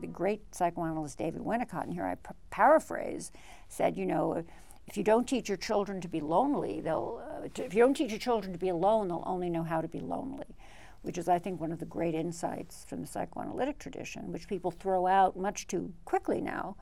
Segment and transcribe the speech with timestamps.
[0.00, 3.32] The great psychoanalyst David Winnicott, and here I p- paraphrase,
[3.68, 4.44] said, you know,
[4.86, 7.94] if you don't teach your children to be lonely, they'll, uh, to, if you don't
[7.94, 10.56] teach your children to be alone, they'll only know how to be lonely,
[11.02, 14.70] which is, I think, one of the great insights from the psychoanalytic tradition, which people
[14.70, 16.76] throw out much too quickly now.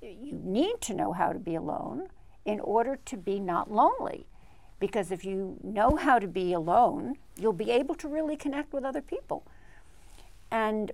[0.00, 2.08] You need to know how to be alone
[2.44, 4.26] in order to be not lonely.
[4.78, 8.84] Because if you know how to be alone, you'll be able to really connect with
[8.84, 9.46] other people.
[10.50, 10.92] And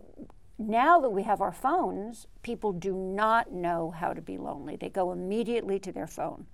[0.58, 4.76] now that we have our phones, people do not know how to be lonely.
[4.76, 6.46] They go immediately to their phone.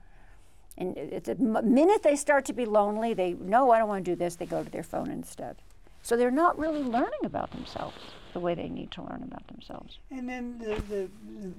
[0.76, 0.94] And
[1.24, 4.36] the minute they start to be lonely, they know I don't want to do this,
[4.36, 5.56] they go to their phone instead.
[6.02, 7.96] So they're not really learning about themselves
[8.32, 9.98] the way they need to learn about themselves.
[10.10, 11.52] And then the, the, the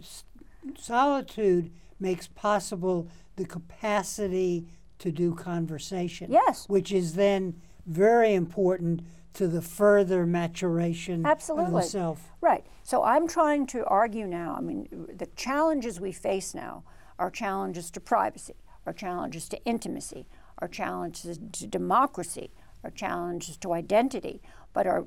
[0.80, 4.66] solitude makes possible the capacity
[5.00, 6.32] to do conversation.
[6.32, 6.68] Yes.
[6.68, 9.02] Which is then very important
[9.34, 11.66] to the further maturation Absolutely.
[11.68, 12.32] of the self.
[12.42, 12.66] Right.
[12.84, 14.56] So I'm trying to argue now.
[14.58, 16.84] I mean, the challenges we face now
[17.18, 18.56] are challenges to privacy,
[18.86, 20.28] are challenges to intimacy,
[20.60, 22.52] are challenges to democracy,
[22.84, 24.42] are challenges to identity,
[24.74, 25.06] but are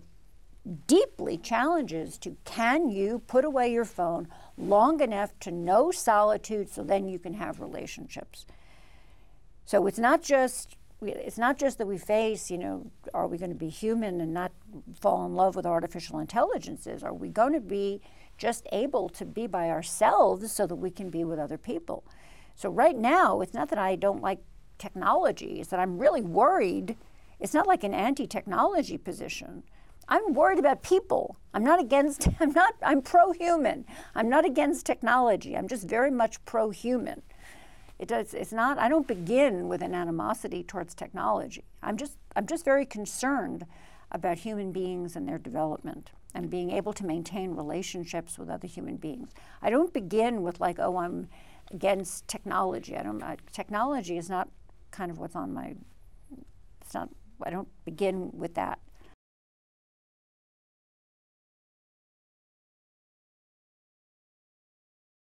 [0.86, 6.84] deeply challenges to can you put away your phone long enough to know solitude so
[6.84, 8.46] then you can have relationships.
[9.64, 13.50] So it's not just it's not just that we face, you know, are we going
[13.50, 14.52] to be human and not
[15.00, 17.02] fall in love with artificial intelligences?
[17.02, 18.00] Are we going to be
[18.38, 22.04] just able to be by ourselves so that we can be with other people?
[22.54, 24.38] So right now, it's not that I don't like
[24.78, 26.96] technology, it's that I'm really worried.
[27.40, 29.64] It's not like an anti-technology position.
[30.08, 31.36] I'm worried about people.
[31.54, 33.84] I'm not against I'm not I'm pro-human.
[34.14, 35.56] I'm not against technology.
[35.56, 37.22] I'm just very much pro-human.
[38.02, 41.62] It does, it's not, I don't begin with an animosity towards technology.
[41.84, 43.64] I'm just, I'm just very concerned
[44.10, 48.96] about human beings and their development and being able to maintain relationships with other human
[48.96, 49.30] beings.
[49.62, 51.28] I don't begin with like, oh, I'm
[51.70, 52.96] against technology.
[52.96, 54.48] I don't, I, technology is not
[54.90, 55.76] kind of what's on my,
[56.80, 57.08] it's not,
[57.40, 58.80] I don't begin with that.